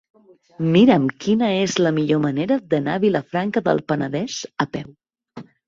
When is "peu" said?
4.77-4.93